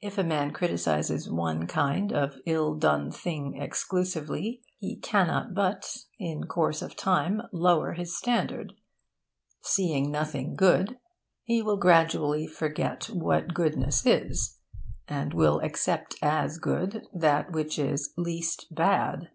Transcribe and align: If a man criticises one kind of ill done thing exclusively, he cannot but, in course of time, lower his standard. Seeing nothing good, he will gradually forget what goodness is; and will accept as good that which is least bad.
If 0.00 0.16
a 0.16 0.24
man 0.24 0.52
criticises 0.52 1.28
one 1.30 1.66
kind 1.66 2.10
of 2.10 2.38
ill 2.46 2.76
done 2.76 3.10
thing 3.10 3.60
exclusively, 3.60 4.62
he 4.78 4.96
cannot 4.96 5.52
but, 5.52 5.98
in 6.18 6.44
course 6.46 6.80
of 6.80 6.96
time, 6.96 7.42
lower 7.52 7.92
his 7.92 8.16
standard. 8.16 8.72
Seeing 9.60 10.10
nothing 10.10 10.54
good, 10.56 10.98
he 11.44 11.60
will 11.60 11.76
gradually 11.76 12.46
forget 12.46 13.10
what 13.10 13.52
goodness 13.52 14.06
is; 14.06 14.56
and 15.08 15.34
will 15.34 15.60
accept 15.60 16.14
as 16.22 16.56
good 16.56 17.06
that 17.12 17.52
which 17.52 17.78
is 17.78 18.14
least 18.16 18.68
bad. 18.74 19.28